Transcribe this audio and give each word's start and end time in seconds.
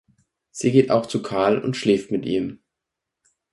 Sie 0.49 0.71
geht 0.71 0.89
auch 0.89 1.05
zu 1.05 1.21
Karl 1.21 1.59
und 1.59 1.77
schläft 1.77 2.09
mit 2.09 2.25
ihm. 2.25 2.57